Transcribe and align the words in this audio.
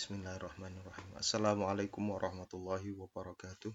Bismillahirrahmanirrahim. 0.00 1.12
Assalamualaikum 1.12 2.16
warahmatullahi 2.16 2.96
wabarakatuh. 2.96 3.68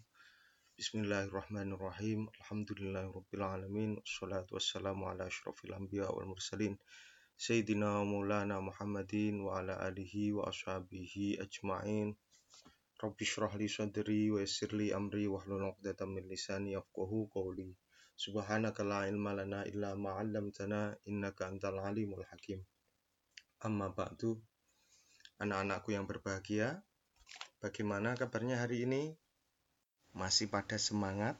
Bismillahirrahmanirrahim. 0.74 2.26
Alhamdulillahirabbil 2.42 3.46
alamin. 3.46 4.02
Wassalamu 4.02 5.06
ala 5.06 5.30
asyrafil 5.30 5.78
anbiya 5.78 6.10
wal 6.10 6.26
mursalin. 6.26 6.82
Sayyidina 7.38 8.02
Maulana 8.02 8.58
Muhammadin 8.58 9.46
wa 9.46 9.62
ala 9.62 9.78
alihi 9.86 10.34
wa 10.34 10.50
ashabihi 10.50 11.38
ajma'in. 11.46 12.18
Rabbi 12.98 13.22
shrah 13.22 13.54
li 13.62 13.70
sadri 13.70 14.34
wa 14.34 14.42
yassir 14.42 14.74
li 14.74 14.90
amri 14.90 15.30
wa 15.30 15.38
hlul 15.46 15.78
'uqdatam 15.78 16.10
min 16.10 16.26
lisani 16.26 16.74
yafqahu 16.74 17.30
qawli. 17.30 17.70
Subhanaka 18.18 18.82
la 18.82 19.06
ilma 19.06 19.38
lana 19.38 19.62
illa 19.70 19.94
ma 19.94 20.18
'allamtana 20.18 20.98
innaka 21.06 21.54
antal 21.54 21.78
alimul 21.86 22.26
hakim. 22.34 22.66
Amma 23.62 23.94
ba'du. 23.94 24.42
Anak-anakku 25.36 25.92
yang 25.92 26.08
berbahagia, 26.08 26.80
bagaimana 27.60 28.16
kabarnya 28.16 28.56
hari 28.56 28.88
ini? 28.88 29.20
Masih 30.16 30.48
pada 30.48 30.80
semangat 30.80 31.36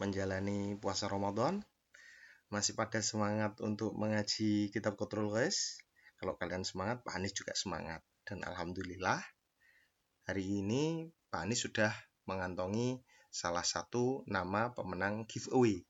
menjalani 0.00 0.80
puasa 0.80 1.12
Ramadan? 1.12 1.60
Masih 2.48 2.72
pada 2.72 3.04
semangat 3.04 3.60
untuk 3.60 3.92
mengaji 3.92 4.72
kitab 4.72 4.96
Kotrul 4.96 5.28
Ghais? 5.28 5.76
Kalau 6.16 6.40
kalian 6.40 6.64
semangat, 6.64 7.04
Pak 7.04 7.20
Anies 7.20 7.36
juga 7.36 7.52
semangat. 7.52 8.00
Dan 8.24 8.40
Alhamdulillah, 8.48 9.20
hari 10.24 10.64
ini 10.64 11.12
Pak 11.28 11.44
Anies 11.44 11.68
sudah 11.68 11.92
mengantongi 12.24 13.04
salah 13.28 13.60
satu 13.60 14.24
nama 14.24 14.72
pemenang 14.72 15.28
giveaway 15.28 15.84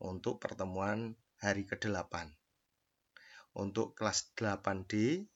untuk 0.00 0.40
pertemuan 0.40 1.20
hari 1.36 1.68
ke-8. 1.68 2.32
Untuk 3.60 3.92
kelas 3.92 4.32
8D 4.40 5.28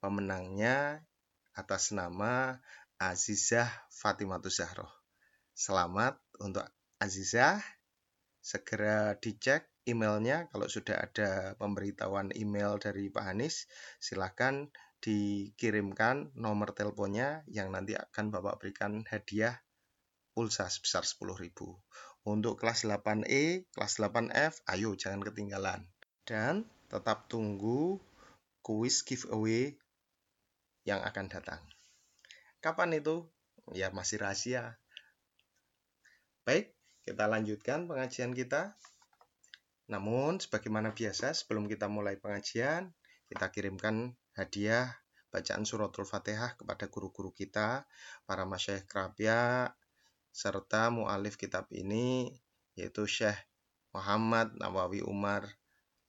Pemenangnya 0.00 1.04
atas 1.52 1.92
nama 1.92 2.56
Azizah 2.96 3.68
Fatimatus 3.92 4.56
Zahroh. 4.56 4.88
Selamat 5.52 6.16
untuk 6.40 6.64
Azizah. 6.96 7.60
Segera 8.40 9.12
dicek 9.20 9.68
emailnya 9.84 10.48
kalau 10.48 10.72
sudah 10.72 11.04
ada 11.04 11.52
pemberitahuan 11.60 12.32
email 12.32 12.80
dari 12.80 13.12
Pak 13.12 13.28
Hanis, 13.28 13.68
silahkan 14.00 14.72
dikirimkan 15.04 16.32
nomor 16.32 16.72
teleponnya 16.72 17.44
yang 17.52 17.68
nanti 17.68 17.92
akan 17.92 18.32
Bapak 18.32 18.56
berikan 18.56 19.04
hadiah 19.04 19.60
pulsa 20.32 20.72
sebesar 20.72 21.04
10.000. 21.04 21.52
Untuk 22.24 22.56
kelas 22.56 22.88
8E, 22.88 23.68
kelas 23.68 24.00
8F, 24.00 24.64
ayo 24.64 24.96
jangan 24.96 25.20
ketinggalan. 25.28 25.84
Dan 26.24 26.64
tetap 26.88 27.28
tunggu 27.28 28.00
kuis 28.60 29.04
giveaway 29.04 29.79
yang 30.84 31.00
akan 31.04 31.26
datang. 31.28 31.60
Kapan 32.60 32.96
itu? 32.96 33.24
Ya 33.72 33.92
masih 33.92 34.20
rahasia. 34.20 34.76
Baik, 36.44 36.72
kita 37.04 37.28
lanjutkan 37.28 37.88
pengajian 37.88 38.32
kita. 38.32 38.76
Namun, 39.90 40.38
sebagaimana 40.38 40.94
biasa, 40.94 41.34
sebelum 41.34 41.66
kita 41.66 41.90
mulai 41.90 42.16
pengajian, 42.16 42.94
kita 43.26 43.50
kirimkan 43.50 44.14
hadiah 44.38 44.92
bacaan 45.30 45.62
suratul 45.62 46.06
fatihah 46.06 46.58
kepada 46.58 46.90
guru-guru 46.90 47.30
kita, 47.30 47.86
para 48.26 48.42
masyayikh 48.42 48.86
kerabia, 48.90 49.70
serta 50.34 50.90
mu'alif 50.90 51.38
kitab 51.38 51.70
ini, 51.70 52.34
yaitu 52.74 53.06
Syekh 53.06 53.38
Muhammad 53.94 54.54
Nawawi 54.58 55.02
Umar 55.02 55.46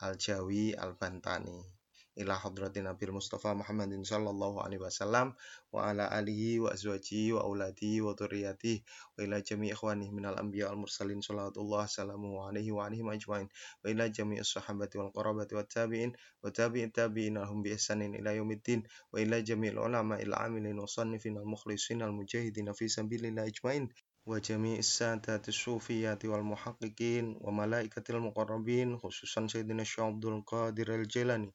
Al-Jawi 0.02 0.74
Al-Bantani 0.78 1.81
إلى 2.22 2.40
حضرة 2.40 2.74
النبي 2.78 3.06
المصطفى 3.06 3.48
محمد 3.48 4.06
صلى 4.06 4.30
الله 4.30 4.64
عليه 4.64 4.78
وسلم 4.78 5.34
وعلى 5.72 6.20
آله 6.20 6.60
وأزواجه 6.60 7.34
وأولاده 7.34 8.02
وذريته 8.02 8.82
وإلى 9.18 9.42
جميع 9.42 9.74
إخوانه 9.74 10.12
من 10.12 10.26
الأنبياء 10.26 10.74
المرسلين 10.74 11.22
صلى 11.22 11.52
الله 11.58 11.84
وسلامه 11.84 12.34
عليه 12.48 12.72
وعليهم 12.72 13.10
أجمعين 13.10 13.48
وإلى 13.86 14.10
جميع 14.10 14.40
الصحابة 14.40 14.90
والقرابة 14.96 15.48
والتابعين 15.54 16.12
وتابع 16.44 16.80
التابعين 16.84 17.38
لهم 17.38 17.62
بإحسان 17.62 18.02
إلى 18.16 18.36
يوم 18.36 18.52
الدين 18.52 18.84
وإلى 19.14 19.42
جميع 19.42 19.72
العلماء 19.72 20.24
العاملين 20.24 20.80
والصنفين 20.80 21.38
المخلصين 21.38 22.02
المجاهدين 22.02 22.74
في 22.74 22.88
سبيل 22.88 23.26
الله 23.26 23.46
أجمعين 23.46 23.90
وجميع 24.26 24.78
السادة 24.78 25.42
الصوفيات 25.48 26.26
والمحققين 26.26 27.38
وملائكة 27.42 28.04
المقربين 28.10 28.98
خصوصا 28.98 29.48
سيدنا 29.48 29.82
الشيخ 29.82 30.00
عبد 30.00 30.26
القادر 30.26 30.96
الجيلاني 30.96 31.54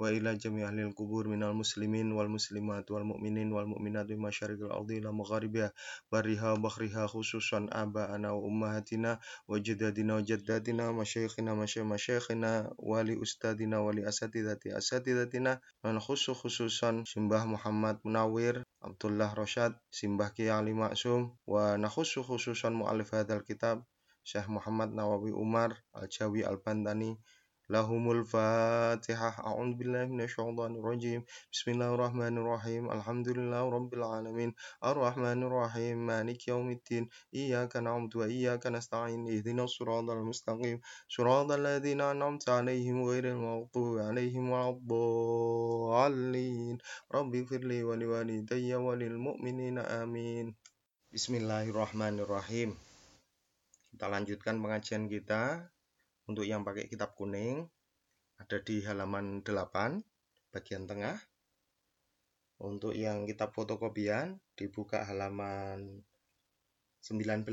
wa 0.00 0.08
ila 0.08 0.32
jami 0.40 0.64
ahli 0.64 0.88
kubur 0.96 1.28
minal 1.28 1.52
muslimin 1.52 2.08
wal 2.16 2.32
muslimat 2.32 2.88
wal 2.88 3.04
mu'minin 3.04 3.52
wal 3.52 3.68
mu'minat 3.68 4.08
bi 4.08 4.16
masyariqil 4.16 4.72
ardi 4.72 5.04
ila 5.04 5.12
magharibiha 5.12 5.68
bariha 6.08 6.56
bakhriha 6.56 7.04
khususan 7.12 7.68
aba'ana 7.68 8.32
wa 8.32 8.40
ummahatina 8.40 9.20
wa 9.44 9.60
jaddadina 9.60 10.16
wa 10.16 10.22
jaddatina 10.24 10.88
masyayikhina 10.96 11.52
masyayikhina 11.52 12.72
wali 12.80 13.20
ustadina 13.20 13.84
wali 13.84 14.00
asatidati 14.08 14.72
asatidatina 14.72 15.60
dan 15.84 16.00
khusus 16.00 16.40
khususan 16.40 17.04
Simbah 17.04 17.44
Muhammad 17.44 18.00
Munawir 18.06 18.64
Abdullah 18.80 19.36
Rosyad 19.36 19.76
Simbah 19.92 20.32
Ki 20.32 20.48
Ali 20.48 20.72
Maksum 20.72 21.36
wa 21.44 21.76
nakhusu 21.76 22.24
khususan 22.24 22.72
mu'alif 22.72 23.12
hadal 23.12 23.44
kitab 23.44 23.84
Syekh 24.24 24.46
Muhammad 24.46 24.94
Nawawi 24.94 25.34
Umar 25.34 25.74
Al-Jawi 25.92 26.46
Al-Bandani 26.46 27.18
lahumul 27.70 28.26
fatihah. 28.26 29.46
A'udzu 29.46 29.78
billahi 29.78 30.10
minasyaitonir 30.10 30.82
rajim. 30.82 31.22
Bismillahirrahmanirrahim. 31.54 32.90
Alhamdulillahi 32.90 33.70
rabbil 33.70 34.02
alamin. 34.02 34.50
Arrahmanir 34.82 35.54
rahim 35.54 36.10
maliki 36.10 36.50
yaumiddin. 36.50 37.06
Iyyaka 37.30 37.78
na'budu 37.78 38.20
wa 38.20 38.26
iyyaka 38.26 38.74
nasta'in. 38.74 39.30
Ihdinas 39.30 39.78
siratal 39.78 40.26
mustaqim. 40.26 40.82
Siratal 41.06 41.62
ladzina 41.62 42.10
an'amta 42.10 42.58
'alaihim 42.58 43.06
ghairil 43.06 43.38
maghdubi 43.38 44.02
'alaihim 44.02 44.50
waladdallin. 44.50 46.82
Rabbi 47.06 47.46
firli 47.46 47.86
wa 47.86 47.94
liwalidayya 47.94 48.82
wa 48.82 48.98
lil 48.98 49.14
mu'minina 49.14 49.86
amin. 50.02 50.58
Bismillahirrahmanirrahim. 51.14 52.74
Kita 53.94 54.10
lanjutkan 54.10 54.58
pengajian 54.58 55.06
kita 55.06 55.70
untuk 56.30 56.46
yang 56.46 56.62
pakai 56.62 56.86
kitab 56.86 57.18
kuning 57.18 57.66
ada 58.38 58.62
di 58.62 58.86
halaman 58.86 59.42
8 59.42 59.98
bagian 60.54 60.86
tengah. 60.86 61.18
Untuk 62.62 62.94
yang 62.94 63.26
kitab 63.26 63.50
fotokopian 63.50 64.38
dibuka 64.54 65.02
halaman 65.02 66.06
19. 67.02 67.50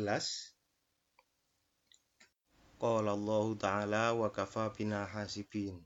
Qala 2.77 3.17
Allah 3.17 3.45
Ta'ala 3.57 4.03
wa 4.13 4.29
kafa 4.29 4.69
bina 4.69 5.09
hasibin. 5.09 5.81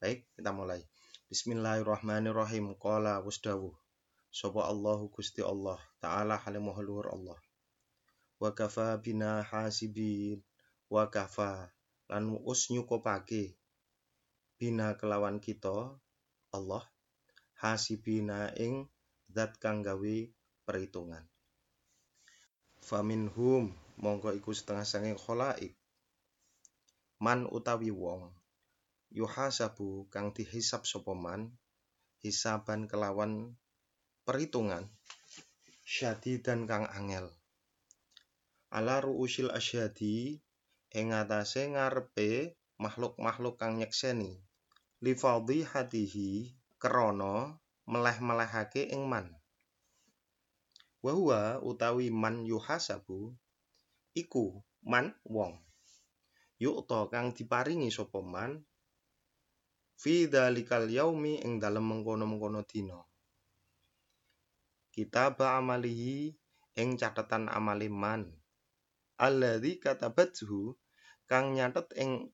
Baik, 0.00 0.24
kita 0.40 0.56
mulai. 0.56 0.80
Bismillahirrahmanirrahim. 1.28 2.80
Qala 2.80 3.20
wasdawu. 3.20 3.76
Sapa 4.32 4.64
Allahu 4.64 5.12
Gusti 5.12 5.44
Allah 5.44 5.76
Ta'ala 6.00 6.40
halimuhulur 6.40 7.12
Allah. 7.12 7.36
Wa 8.40 8.56
kafa 8.56 8.96
bina 9.04 9.44
hasibin. 9.44 10.40
Wa 10.88 11.12
kafa 11.12 11.75
lan 12.10 12.30
wus 12.44 12.70
nyukupake 12.70 13.58
bina 14.56 14.96
kelawan 14.96 15.42
kita 15.42 15.92
Allah 16.54 16.84
hasibina 17.60 18.52
ing 18.56 18.88
zat 19.32 19.58
kang 19.60 19.84
gawe 19.84 20.16
perhitungan. 20.64 21.24
Faminhum 22.80 23.74
mongko 23.98 24.30
iku 24.36 24.54
setengah 24.54 24.86
sanging 24.86 25.18
khalaik. 25.18 25.74
Man 27.18 27.48
utawi 27.48 27.90
wong 27.90 28.28
yuhasabu 29.10 30.06
kang 30.12 30.36
dihisab 30.36 30.84
sapa 30.84 31.16
man 31.16 31.56
hisaban 32.20 32.84
kelawan 32.90 33.56
perhitungan 34.28 34.84
dan 36.42 36.66
kang 36.66 36.84
angel. 36.90 37.30
Ala 38.68 39.00
ruusil 39.00 39.48
asyadi 39.54 40.42
ing 40.94 41.10
ngatasé 41.10 41.72
ngarepe 41.74 42.54
makhluk-makhluk 42.78 43.56
kang 43.58 43.80
nyekseni. 43.80 44.38
Li 45.02 45.12
hatihi 45.64 46.56
krana 46.78 47.56
meleh-melehake 47.86 48.88
ing 48.94 49.06
man. 49.08 49.26
Wa 51.04 51.12
utawi 51.62 52.10
man 52.10 52.42
yuhasabu 52.42 53.34
iku 54.14 54.64
man 54.82 55.14
wong. 55.22 55.60
Yukta 56.56 57.12
kang 57.12 57.36
diparingi 57.36 57.92
sapa 57.92 58.24
man 58.24 58.64
fi 60.00 60.24
dalikal 60.28 60.88
yaumi 60.88 61.44
ing 61.44 61.60
dalem 61.60 61.84
mengkono-mengkono 61.84 62.64
dina. 62.64 62.96
Kitab 64.88 65.36
amalihi 65.44 66.32
ing 66.80 66.96
catetan 66.96 67.52
amali 67.52 67.92
man 67.92 68.24
alladzi 69.16 69.80
katabathu 69.80 70.76
kang 71.26 71.56
nyatet 71.56 71.88
ing 71.96 72.30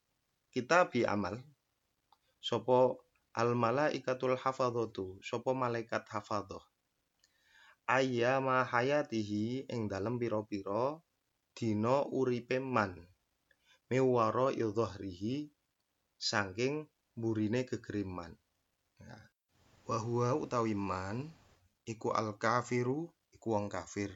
kitab 0.53 0.93
amal. 1.09 1.41
Sapa 2.43 2.99
al 3.39 3.55
malaikatul 3.57 4.37
hafadzatu 4.37 5.23
sapa 5.23 5.55
malaikat 5.55 6.05
hafadzah. 6.11 6.63
Ayyama 7.87 8.67
hayatihi 8.67 9.71
ing 9.71 9.87
dalem 9.87 10.19
pira-pira 10.19 10.99
dina 11.55 12.05
uripe 12.11 12.59
man. 12.59 12.99
Mewara 13.89 14.51
idhahrihi 14.53 15.53
saking 16.17 16.89
burine 17.13 17.69
gegeriman 17.69 18.33
ya. 18.97 19.19
wa 19.85 20.33
utawi 20.33 20.73
man 20.73 21.29
iku 21.85 22.09
al 22.17 22.41
kafiru 22.41 23.13
iku 23.37 23.53
wong 23.53 23.69
kafir. 23.69 24.11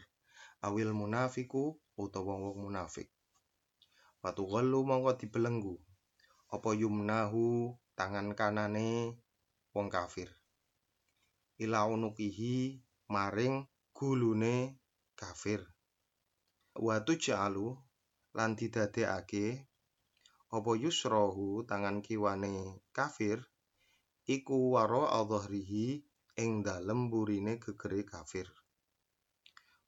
Awil 0.64 0.96
munafiku 0.96 1.76
utawa 1.96 2.36
wong 2.36 2.56
munafik. 2.68 3.08
Watu 4.22 4.44
ghalu 4.44 4.78
mongko 4.88 5.12
dibelenggu. 5.20 5.76
Apa 6.54 6.70
yumnahu 6.76 7.74
tangan 7.98 8.36
kanane 8.38 9.16
wong 9.74 9.88
kafir? 9.88 10.28
Ila 11.58 11.88
unukihi 11.88 12.80
maring 13.08 13.64
gulune 13.96 14.76
kafir. 15.16 15.64
Wa 16.76 17.00
tuj'alu 17.00 17.72
lan 18.36 18.52
didadekake 18.52 19.64
apa 20.52 20.70
yusrahu 20.76 21.64
tangan 21.64 22.04
kiwane 22.04 22.84
kafir? 22.92 23.40
Iku 24.26 24.76
waro 24.76 25.08
adhrihi 25.08 26.02
ing 26.36 26.60
dalem 26.66 27.08
burine 27.08 27.56
gegere 27.62 28.04
kafir 28.04 28.50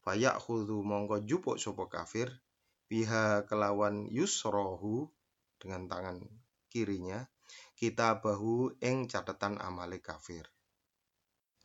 Fayak 0.03 0.39
khudu 0.41 0.81
mongko 0.87 1.27
jupuk 1.27 1.57
sapa 1.59 1.85
kafir 1.91 2.31
biha 2.89 3.45
kelawan 3.45 4.09
yusrohu 4.09 5.11
dengan 5.61 5.91
tangan 5.91 6.25
kirinya 6.73 7.27
kita 7.79 8.21
bahu 8.21 8.77
ing 8.85 9.09
catatan 9.09 9.57
amale 9.63 10.03
kafir. 10.05 10.45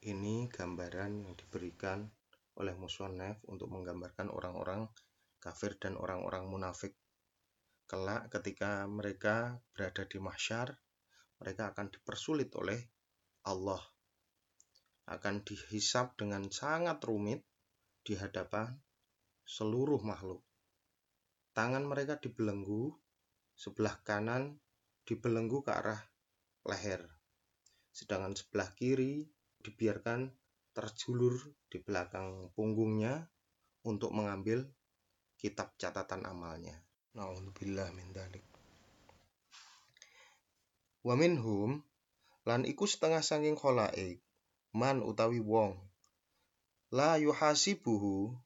Ini 0.04 0.52
gambaran 0.52 1.28
yang 1.28 1.34
diberikan 1.36 2.08
oleh 2.60 2.76
musonef 2.78 3.42
untuk 3.50 3.72
menggambarkan 3.72 4.30
orang-orang 4.30 4.86
kafir 5.42 5.76
dan 5.80 5.98
orang-orang 6.00 6.48
munafik. 6.48 6.96
Kelak 7.84 8.32
ketika 8.32 8.88
mereka 8.88 9.60
berada 9.76 10.08
di 10.08 10.20
mahsyar, 10.22 10.72
mereka 11.42 11.76
akan 11.76 11.92
dipersulit 11.92 12.52
oleh 12.56 12.80
Allah. 13.48 13.82
Akan 15.10 15.44
dihisap 15.44 16.16
dengan 16.16 16.48
sangat 16.48 17.04
rumit 17.04 17.44
di 18.04 18.20
hadapan 18.20 18.76
seluruh 19.48 20.00
makhluk. 20.04 20.44
Tangan 21.56 21.88
mereka 21.88 22.20
dibelenggu, 22.20 22.92
sebelah 23.56 24.00
kanan 24.04 24.60
dibelenggu 25.08 25.64
ke 25.64 25.72
arah 25.72 26.02
leher. 26.68 27.04
Sedangkan 27.94 28.36
sebelah 28.36 28.72
kiri 28.76 29.28
dibiarkan 29.64 30.32
terjulur 30.74 31.38
di 31.70 31.78
belakang 31.80 32.52
punggungnya 32.58 33.30
untuk 33.86 34.12
mengambil 34.12 34.66
kitab 35.38 35.76
catatan 35.80 36.26
amalnya. 36.26 36.76
Nauzubillah 37.14 37.94
min 37.94 38.10
dalik. 38.10 38.44
Wa 41.06 41.14
minhum 41.14 41.84
lan 42.44 42.66
iku 42.66 42.90
setengah 42.90 43.22
sanging 43.22 43.60
khalaik 43.60 44.24
man 44.74 45.06
utawi 45.06 45.38
wong 45.38 45.78
la 46.94 47.18
yuhasibuhu 47.18 48.38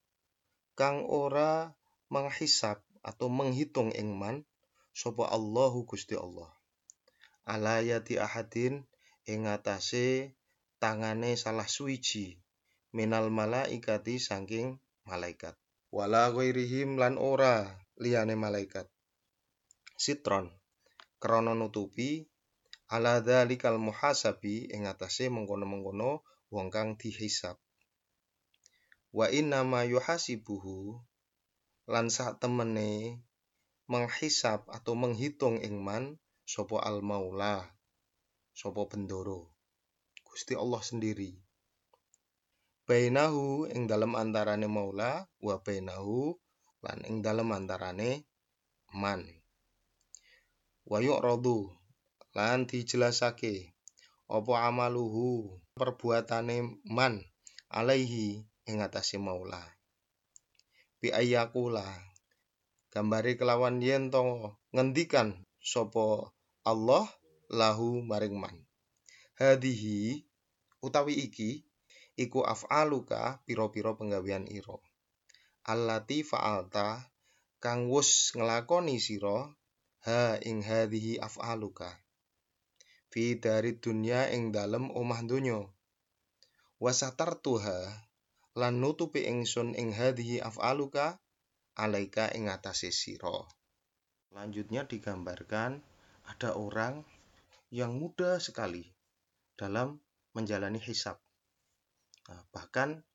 kang 0.79 1.03
ora 1.03 1.75
menghisap 2.07 2.79
atau 3.03 3.27
menghitung 3.27 3.91
ing 3.91 4.15
man 4.15 4.47
sapa 4.95 5.27
Allahu 5.27 5.83
Gusti 5.83 6.15
Allah. 6.15 6.47
Ala 7.44 7.83
yati 7.83 8.15
ahadin 8.15 8.88
ing 9.27 9.51
atase 9.51 10.31
tangane 10.79 11.35
salah 11.35 11.67
suwiji 11.67 12.39
minal 12.95 13.27
malaikati 13.27 14.15
saking 14.15 14.79
malaikat. 15.03 15.59
Wala 15.91 16.31
ghairihim 16.31 16.95
lan 16.95 17.19
ora 17.19 17.67
liyane 18.00 18.39
malaikat. 18.39 18.88
Sitron 20.00 20.55
krana 21.19 21.51
nutupi 21.51 22.31
ala 22.88 23.19
dzalikal 23.19 23.75
muhasabi 23.75 24.71
ing 24.71 24.88
atase 24.88 25.27
mengkono-mengkono 25.27 26.23
wong 26.47 26.71
kang 26.71 26.95
dihisab. 26.95 27.59
Wa 29.15 29.31
inna 29.31 29.63
ma 29.63 29.88
yuhasibuhu 29.88 31.00
lan 31.88 32.12
sak 32.12 32.44
temene 32.44 33.15
menghisap 33.88 34.68
atau 34.68 34.94
menghitung 35.00 35.63
ingman 35.63 36.19
sopo 36.44 36.83
al 36.83 37.00
maula 37.00 37.63
sopo 38.51 38.83
bendoro 38.92 39.48
Gusti 40.27 40.54
Allah 40.59 40.83
sendiri. 40.83 41.39
Bainahu 42.88 43.68
ing 43.71 43.88
dalam 43.88 44.13
antarane 44.13 44.68
maula 44.68 45.25
wa 45.42 45.56
bainahu 45.63 46.36
lan 46.83 47.00
ing 47.07 47.24
dalam 47.25 47.50
antarane 47.56 48.27
man. 48.94 49.24
Wa 50.88 51.00
yu'radu 51.01 51.71
lan 52.36 52.68
dijelasake 52.69 53.71
apa 54.27 54.53
amaluhu 54.68 55.57
perbuatane 55.80 56.83
man 56.92 57.24
alaihi 57.71 58.44
ing 58.67 58.83
atase 58.83 59.17
maula. 59.17 59.63
Bi 60.99 61.09
ayakula 61.09 61.87
gambari 62.91 63.39
kelawan 63.39 63.79
yen 63.79 64.11
to 64.13 64.53
ngendikan 64.75 65.39
sapa 65.63 66.31
Allah 66.67 67.05
lahu 67.47 68.03
maring 68.03 68.35
man. 68.35 68.55
Hadihi 69.39 70.27
utawi 70.83 71.15
iki 71.27 71.63
iku 72.17 72.41
af'aluka 72.43 73.39
pira-pira 73.45 73.93
penggawean 73.93 74.49
ira. 74.49 74.81
Allati 75.67 76.23
fa'alta 76.25 77.05
kang 77.61 77.87
wus 77.91 78.33
nglakoni 78.33 78.97
sira 78.97 79.53
ha 80.07 80.39
ing 80.41 80.65
hadhihi 80.65 81.21
af'aluka. 81.21 81.87
Fi 83.13 83.37
dari 83.39 83.77
dunya 83.77 84.27
ing 84.33 84.51
dalem 84.51 84.89
omah 84.91 85.21
donya. 85.23 85.61
Wasatartuha 86.81 88.06
lan 88.57 88.81
nutupi 88.81 89.21
ingsun 89.30 89.77
ing 89.77 89.94
hadhihi 89.94 90.42
af'aluka 90.42 91.21
alaika 91.77 92.33
ing 92.33 92.50
atase 92.50 92.89
sira. 92.89 93.45
Lanjutnya 94.33 94.89
digambarkan 94.89 95.77
ada 96.25 96.57
orang 96.57 97.06
yang 97.69 97.94
mudah 98.01 98.42
sekali 98.42 98.89
dalam 99.54 100.01
menjalani 100.33 100.81
hisab. 100.81 101.21
Nah, 102.27 102.42
bahkan 102.50 103.06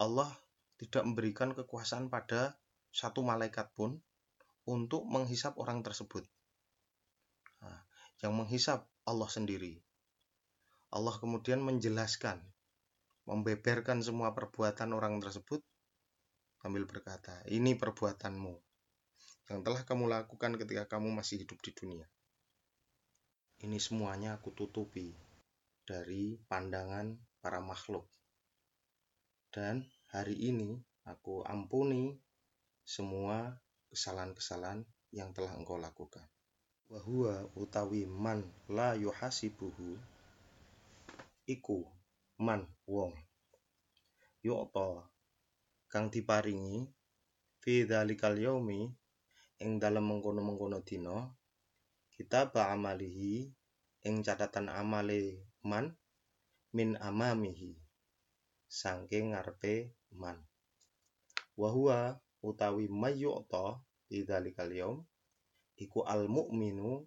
Allah 0.00 0.32
tidak 0.80 1.04
memberikan 1.04 1.52
kekuasaan 1.52 2.08
pada 2.08 2.56
satu 2.90 3.20
malaikat 3.22 3.70
pun 3.76 4.00
untuk 4.66 5.04
menghisap 5.04 5.54
orang 5.60 5.84
tersebut. 5.84 6.24
Nah, 7.60 7.80
yang 8.24 8.34
menghisap 8.34 8.88
Allah 9.04 9.30
sendiri. 9.30 9.78
Allah 10.92 11.14
kemudian 11.16 11.62
menjelaskan, 11.64 12.42
membeberkan 13.26 14.02
semua 14.02 14.34
perbuatan 14.34 14.90
orang 14.94 15.22
tersebut 15.22 15.62
sambil 16.58 16.86
berkata, 16.86 17.42
"Ini 17.46 17.78
perbuatanmu 17.78 18.54
yang 19.50 19.60
telah 19.66 19.82
kamu 19.82 20.06
lakukan 20.10 20.58
ketika 20.58 20.96
kamu 20.96 21.14
masih 21.14 21.42
hidup 21.42 21.58
di 21.62 21.70
dunia." 21.74 22.06
Ini 23.62 23.78
semuanya 23.78 24.42
aku 24.42 24.50
tutupi 24.50 25.14
dari 25.86 26.34
pandangan 26.50 27.14
para 27.38 27.62
makhluk. 27.62 28.10
Dan 29.52 29.86
hari 30.10 30.34
ini 30.34 30.82
aku 31.06 31.46
ampuni 31.46 32.18
semua 32.82 33.62
kesalahan-kesalahan 33.92 34.82
yang 35.14 35.30
telah 35.30 35.54
engkau 35.54 35.78
lakukan. 35.78 36.24
Wahua 36.90 37.46
utawi 37.54 38.02
man 38.08 38.42
la 38.66 38.98
yuhasibuhu 38.98 39.96
iku 41.46 41.86
man 42.46 42.62
wong. 42.90 43.14
Yu'ta 44.42 45.06
kang 45.92 46.06
diparingi 46.10 46.90
fi 47.62 47.86
dzalikal 47.86 48.34
yaumi 48.44 48.80
ing 49.62 49.70
dalem 49.82 50.04
mengkono-mengkono 50.10 50.82
dina 50.82 51.16
kita 52.10 52.50
amalihi 52.50 53.46
ing 54.02 54.14
catatan 54.26 54.66
amale 54.66 55.46
man 55.70 55.94
min 56.74 56.98
amamihi 56.98 57.78
saking 58.66 59.30
ngarepe 59.30 59.94
man. 60.10 60.42
Wa 61.54 61.68
huwa 61.70 62.18
utawi 62.42 62.90
mayyuta 62.90 63.78
fi 64.10 64.26
dzalikal 64.26 64.74
yaum 64.74 64.98
iku 65.78 66.02
al 66.02 66.26
mukminu 66.26 67.06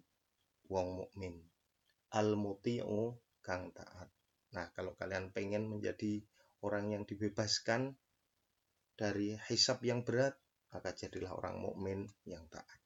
wong 0.72 0.88
mukmin. 1.04 1.36
Al 2.16 2.32
muti'u 2.38 3.18
kang 3.44 3.74
taat 3.76 4.15
nah 4.56 4.72
kalau 4.72 4.96
kalian 4.96 5.28
pengen 5.36 5.68
menjadi 5.68 6.24
orang 6.64 6.96
yang 6.96 7.04
dibebaskan 7.04 7.92
dari 8.96 9.36
hisab 9.52 9.84
yang 9.84 10.00
berat, 10.00 10.32
maka 10.72 10.96
jadilah 10.96 11.36
orang 11.36 11.60
mukmin 11.60 12.08
yang 12.24 12.48
taat. 12.48 12.80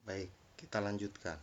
Baik, 0.00 0.32
kita 0.56 0.80
lanjutkan. 0.80 1.36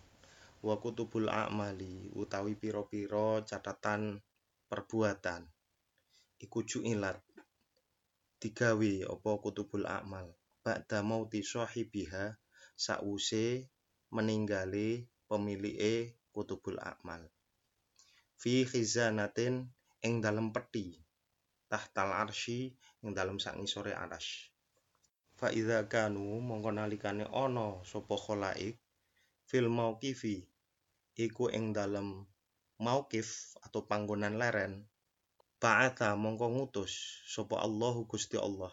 wa 0.65 0.82
kutubul 0.82 1.29
a'mali 1.29 2.10
utawi 2.17 2.58
piro-piro 2.58 3.46
catatan 3.46 4.17
perbuatan 4.65 5.46
iku 6.41 6.65
ju'ilat 6.65 7.22
digawe 8.41 8.94
apa 9.06 9.32
kutubul 9.38 9.86
a'mal 9.86 10.34
ba'da 10.65 11.06
mauti 11.06 11.46
sahibiha 11.46 12.41
sause 12.74 13.70
meninggale 14.10 15.06
pemilike 15.29 16.17
kutubul 16.34 16.82
a'mal 16.82 17.22
fi 18.41 18.53
khizanatin 18.70 19.65
ing 20.06 20.13
dalem 20.24 20.53
peti 20.56 20.96
tahtal 21.70 22.10
arsy 22.24 22.72
ing 23.03 23.12
dalem 23.17 23.38
sangisore 23.41 23.94
arsy 23.94 24.53
fa 25.38 25.53
idza 25.60 25.86
kanu 25.91 26.41
mongko 26.48 26.70
nalikane 26.74 27.25
ana 27.44 27.82
sapa 27.86 28.15
khalaik 28.15 28.77
fil 29.50 29.67
mauqifi 29.70 30.48
iku 31.17 31.50
ing 31.50 31.74
dalem 31.74 32.29
mauqif 32.77 33.58
atau 33.65 33.89
panggonan 33.89 34.38
leren. 34.38 34.86
Ba'atha 35.58 36.13
mongko 36.13 36.53
ngutus 36.53 37.25
sapa 37.25 37.58
Allahu 37.65 38.06
Gusti 38.06 38.38
Allah 38.38 38.70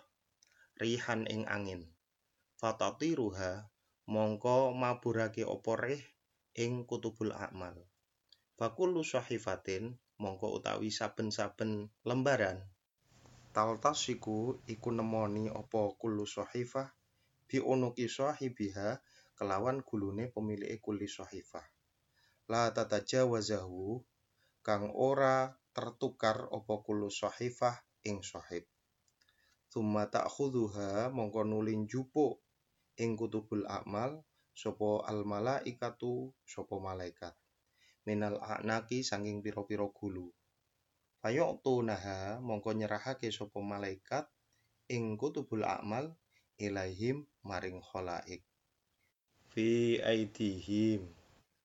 rihan 0.76 1.24
ing 1.24 1.48
angin. 1.48 1.88
Fatatiruha 2.60 3.64
mongko 4.04 4.76
maburake 4.76 5.48
apa 5.48 5.72
rih 5.80 6.02
ing 6.60 6.84
kutubul 6.84 7.32
a'mal 7.32 7.80
Fakullu 8.54 9.02
sahifatin 9.02 9.98
mongko 10.22 10.54
utawi 10.62 10.86
saben-saben 10.86 11.90
lembaran. 12.06 12.62
Taltasiku 13.50 14.62
iku 14.70 14.94
nemoni 14.94 15.50
apa 15.50 15.90
kullu 15.98 16.22
sahifah 16.22 16.86
bi 17.50 17.58
unuki 17.58 18.06
sahibiha 18.06 19.02
kelawan 19.34 19.82
gulune 19.82 20.30
pemilike 20.30 20.78
kulli 20.78 21.10
sahifah. 21.10 21.66
La 22.46 22.70
tatajawazahu 22.70 23.98
kang 24.62 24.86
ora 24.94 25.58
tertukar 25.74 26.46
apa 26.46 26.74
kullu 26.86 27.10
sahifah 27.10 27.74
ing 28.06 28.22
sahib. 28.22 28.70
Thumma 29.66 30.06
ta'khudhuha 30.06 31.10
mongko 31.10 31.42
nulin 31.42 31.90
jupuk 31.90 32.38
ing 33.02 33.18
kutubul 33.18 33.66
a'mal 33.66 34.22
sapa 34.54 35.02
al 35.10 35.26
malaikatu 35.26 36.30
sapa 36.46 36.78
malaikat 36.78 37.34
minal 38.04 38.36
a'naki 38.40 39.00
saking 39.00 39.40
pira-pira 39.44 39.88
gulu 39.88 40.28
Fayoktu 41.24 41.80
naha 41.88 42.38
mongko 42.44 42.76
nyerahake 42.76 43.32
sapa 43.32 43.58
malaikat 43.64 44.28
ing 44.92 45.16
kutubul 45.16 45.64
a'mal 45.64 46.12
ilaihim 46.60 47.24
maring 47.42 47.80
khalaik 47.80 48.44
fi 49.50 49.98
aidihim 50.04 51.08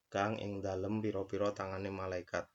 kang 0.07 0.39
ing 0.39 0.63
dalem 0.63 1.03
pira-pira 1.03 1.51
tangane 1.51 1.91
malaikat 1.91 2.47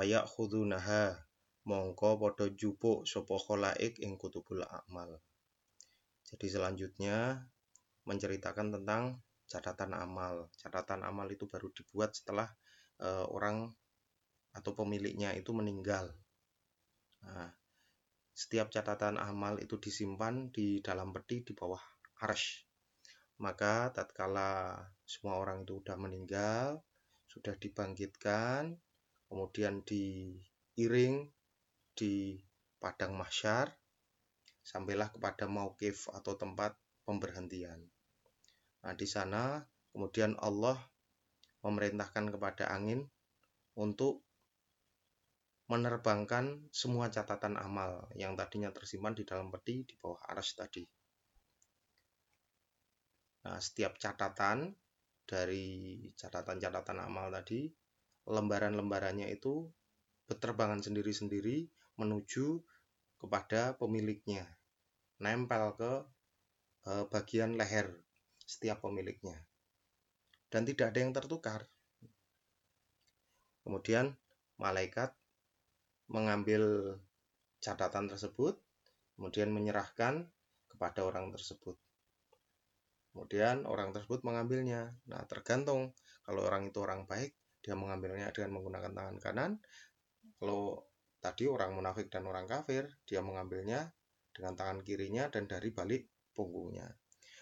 Fayak 0.00 0.32
khudunaha 0.32 1.28
mongko 1.68 2.16
padha 2.16 2.46
jupuk 2.56 3.04
sapa 3.04 3.36
khalaik 3.36 4.00
ing 4.00 4.16
kutubul 4.16 4.64
amal. 4.64 5.20
Jadi 6.24 6.46
selanjutnya 6.48 7.44
menceritakan 8.08 8.80
tentang 8.80 9.20
catatan 9.44 9.92
amal. 9.92 10.48
Catatan 10.56 11.04
amal 11.04 11.28
itu 11.28 11.44
baru 11.44 11.68
dibuat 11.74 12.16
setelah 12.16 12.48
uh, 13.00 13.26
orang 13.32 13.72
atau 14.54 14.72
pemiliknya 14.76 15.32
itu 15.34 15.50
meninggal. 15.56 16.12
Nah, 17.24 17.50
setiap 18.32 18.72
catatan 18.72 19.20
amal 19.20 19.60
itu 19.60 19.76
disimpan 19.76 20.48
di 20.48 20.80
dalam 20.80 21.12
peti 21.12 21.44
di 21.44 21.52
bawah 21.52 21.80
arsh. 22.24 22.64
Maka 23.40 23.92
tatkala 23.92 24.76
semua 25.08 25.40
orang 25.40 25.64
itu 25.64 25.80
sudah 25.80 25.96
meninggal, 25.96 26.84
sudah 27.24 27.56
dibangkitkan, 27.56 28.76
kemudian 29.28 29.80
diiring 29.86 31.28
di 31.96 32.36
padang 32.80 33.16
mahsyar 33.16 33.72
sampailah 34.60 35.08
kepada 35.12 35.48
mauqif 35.48 36.08
atau 36.12 36.36
tempat 36.36 36.76
pemberhentian. 37.04 37.80
Nah, 38.84 38.94
di 38.96 39.08
sana 39.08 39.64
kemudian 39.92 40.36
Allah 40.40 40.76
memerintahkan 41.60 42.32
kepada 42.32 42.72
angin 42.72 43.04
untuk 43.76 44.24
menerbangkan 45.70 46.66
semua 46.74 47.06
catatan 47.14 47.54
amal 47.54 48.10
yang 48.18 48.34
tadinya 48.34 48.74
tersimpan 48.74 49.14
di 49.14 49.22
dalam 49.22 49.54
peti 49.54 49.86
di 49.86 49.94
bawah 49.94 50.18
aras 50.26 50.58
tadi. 50.58 50.82
Nah, 53.46 53.62
setiap 53.62 53.94
catatan 53.96 54.74
dari 55.22 55.96
catatan-catatan 56.18 56.98
amal 56.98 57.30
tadi 57.30 57.70
lembaran-lembarannya 58.26 59.30
itu 59.30 59.70
berterbangan 60.26 60.82
sendiri-sendiri 60.82 61.70
menuju 62.02 62.58
kepada 63.22 63.78
pemiliknya, 63.78 64.42
nempel 65.22 65.78
ke 65.78 65.92
eh, 66.90 67.04
bagian 67.06 67.54
leher 67.54 67.94
setiap 68.42 68.82
pemiliknya, 68.82 69.38
dan 70.50 70.66
tidak 70.66 70.92
ada 70.92 70.98
yang 70.98 71.14
tertukar. 71.14 71.64
Kemudian 73.62 74.12
malaikat 74.58 75.14
mengambil 76.10 76.98
catatan 77.62 78.10
tersebut, 78.10 78.58
kemudian 79.14 79.54
menyerahkan 79.54 80.26
kepada 80.66 81.06
orang 81.06 81.30
tersebut. 81.30 81.78
Kemudian 83.14 83.66
orang 83.66 83.94
tersebut 83.94 84.26
mengambilnya. 84.26 84.94
Nah, 85.06 85.22
tergantung 85.30 85.94
kalau 86.26 86.46
orang 86.46 86.66
itu 86.66 86.78
orang 86.82 87.06
baik, 87.06 87.34
dia 87.62 87.78
mengambilnya 87.78 88.34
dengan 88.34 88.58
menggunakan 88.58 88.90
tangan 88.90 89.16
kanan. 89.22 89.50
Kalau 90.38 90.82
tadi 91.22 91.46
orang 91.46 91.74
munafik 91.78 92.10
dan 92.10 92.26
orang 92.26 92.50
kafir, 92.50 92.90
dia 93.06 93.22
mengambilnya 93.22 93.90
dengan 94.34 94.54
tangan 94.58 94.82
kirinya 94.82 95.30
dan 95.30 95.46
dari 95.46 95.70
balik 95.70 96.10
punggungnya. 96.34 96.86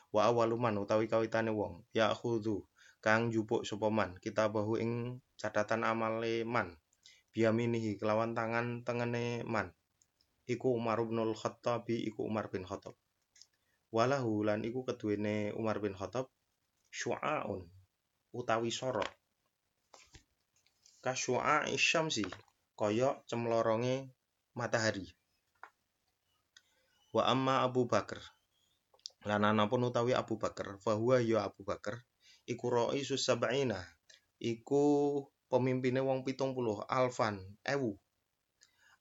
Wa 0.09 0.33
awaluman 0.33 0.73
utawi 0.81 1.05
kawitane 1.05 1.53
wong, 1.53 1.85
ya 1.93 2.17
khudu 2.17 2.65
kang 2.99 3.31
jupuk 3.31 3.63
sopoman 3.63 4.19
kita 4.19 4.51
bahu 4.51 4.79
ing 4.83 4.93
catatan 5.39 5.87
amale 5.87 6.43
man. 6.43 6.75
Biaminihi 7.31 8.01
kelawan 8.01 8.35
tangan 8.35 8.83
tengene 8.83 9.47
man. 9.47 9.71
Iku 10.49 10.75
Umar 10.75 10.99
bin 11.05 11.21
Khattabi 11.37 12.09
iku 12.09 12.25
Umar 12.25 12.49
bin 12.49 12.65
Khattab. 12.65 12.97
Walahu 13.93 14.49
lan 14.49 14.65
iku 14.65 14.83
keduwene 14.83 15.53
Umar 15.55 15.79
bin 15.79 15.93
Khattab 15.93 16.33
syu'aun 16.89 17.69
utawi 18.33 18.73
sorot 18.73 19.09
kasyu'a 21.05 21.71
isyamsi 21.73 22.27
kaya 22.77 23.17
cemloronge 23.25 24.13
matahari. 24.53 25.07
Wa 27.15 27.33
amma 27.33 27.65
Abu 27.65 27.89
Bakar 27.89 28.21
lan 29.25 29.57
pun 29.73 29.83
utawi 29.89 30.13
Abu 30.13 30.37
Bakar 30.37 30.77
fahuwa 30.85 31.19
ya 31.25 31.49
Abu 31.49 31.65
Bakar 31.65 32.05
iku 32.49 32.67
raisu 32.73 33.21
sab'ina. 33.21 33.85
Iku 34.41 35.21
pemimpine 35.53 36.01
wong 36.01 36.25
pitung 36.25 36.57
puluh 36.57 36.81
alfan 36.89 37.37
ewu. 37.69 38.01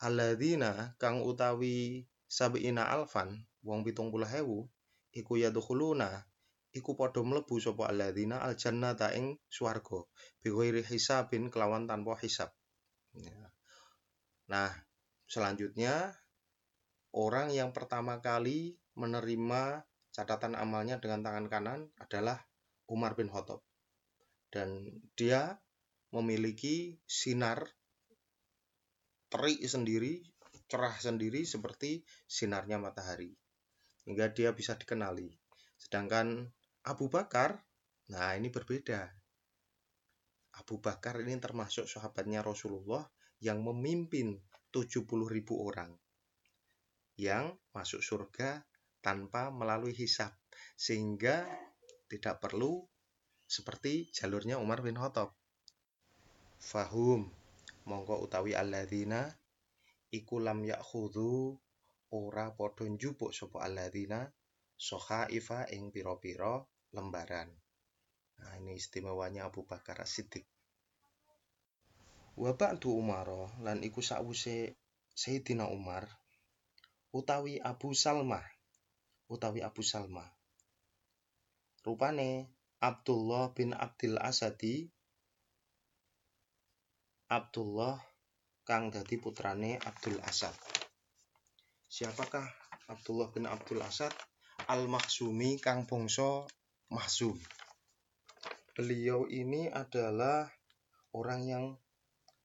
Alladzina 0.03 0.93
kang 0.99 1.23
utawi 1.23 2.03
sab'ina 2.27 2.91
alfan 2.91 3.47
wong 3.63 3.87
pitung 3.87 4.11
puluh 4.11 4.27
ewu 4.27 4.67
iku 5.15 5.39
yadkhuluna. 5.39 6.27
Iku 6.75 6.93
padha 6.99 7.23
mlebu 7.23 7.57
sapa 7.57 7.89
alladzina 7.89 8.43
aljannata 8.43 9.15
ing 9.15 9.39
swarga 9.47 10.03
bighairi 10.43 10.83
hisabin 10.83 11.49
kelawan 11.49 11.87
tanpa 11.87 12.19
hisab. 12.19 12.51
Nah, 14.51 14.71
selanjutnya 15.25 16.13
orang 17.15 17.49
yang 17.55 17.73
pertama 17.73 18.21
kali 18.21 18.77
menerima 18.93 19.87
catatan 20.13 20.53
amalnya 20.53 21.01
dengan 21.01 21.25
tangan 21.25 21.47
kanan 21.49 21.79
adalah 21.97 22.46
Umar 22.87 23.13
bin 23.13 23.27
Khattab. 23.31 23.63
Dan 24.47 24.99
dia 25.13 25.59
memiliki 26.15 26.95
sinar 27.03 27.67
terik 29.27 29.59
sendiri, 29.67 30.23
cerah 30.71 30.95
sendiri 30.95 31.43
seperti 31.43 32.03
sinarnya 32.27 32.79
matahari. 32.79 33.35
Hingga 34.07 34.31
dia 34.31 34.55
bisa 34.55 34.79
dikenali. 34.79 35.27
Sedangkan 35.75 36.47
Abu 36.87 37.11
Bakar, 37.11 37.59
nah 38.07 38.31
ini 38.39 38.47
berbeda. 38.47 39.03
Abu 40.57 40.79
Bakar 40.79 41.19
ini 41.21 41.35
termasuk 41.37 41.85
sahabatnya 41.85 42.39
Rasulullah 42.41 43.03
yang 43.43 43.61
memimpin 43.61 44.39
70 44.73 45.05
ribu 45.29 45.61
orang 45.61 45.93
yang 47.17 47.57
masuk 47.73 48.05
surga 48.05 48.61
tanpa 49.01 49.49
melalui 49.49 49.93
hisab 49.93 50.33
sehingga 50.77 51.49
tidak 52.11 52.39
perlu 52.43 52.83
seperti 53.47 54.11
jalurnya 54.11 54.59
Umar 54.59 54.83
bin 54.83 54.95
Khattab. 54.95 55.31
Fahum 56.57 57.29
mongko 57.87 58.23
utawi 58.25 58.57
alladzina 58.57 59.29
iku 60.11 60.41
lam 60.43 60.65
yakhudhu 60.65 61.55
ora 62.11 62.51
padha 62.57 62.87
njupuk 62.87 63.31
sapa 63.31 63.67
alladzina 63.67 64.27
ifa 65.31 65.59
ing 65.75 65.91
pira-pira 65.93 66.63
lembaran. 66.95 67.49
Nah, 68.37 68.53
ini 68.61 68.77
istimewanya 68.77 69.49
Abu 69.49 69.65
Bakar 69.65 69.97
As-Siddiq. 70.05 70.45
wa 72.37 72.53
ba'du 72.53 72.93
umaro 72.93 73.49
lan 73.65 73.81
iku 73.81 73.97
sakwuse 73.97 74.77
Sayyidina 75.17 75.73
Umar 75.73 76.05
utawi 77.09 77.57
Abu 77.57 77.97
Salmah 77.97 78.45
utawi 79.25 79.65
Abu 79.65 79.81
Salma 79.81 80.36
rupane 81.87 82.51
Abdullah 82.83 83.55
bin 83.55 83.71
Abdul 83.71 84.19
Asadi 84.19 84.83
Abdullah 87.31 87.95
kang 88.67 88.91
dadi 88.91 89.15
putrane 89.15 89.79
Abdul 89.79 90.19
Asad 90.19 90.51
siapakah 91.87 92.43
Abdullah 92.91 93.31
bin 93.31 93.47
Abdul 93.47 93.79
Asad 93.79 94.11
Al-Makhzumi 94.67 95.63
kang 95.63 95.87
bangsa 95.87 96.43
Mahzum 96.91 97.39
beliau 98.75 99.23
ini 99.31 99.71
adalah 99.71 100.51
orang 101.15 101.41
yang 101.47 101.65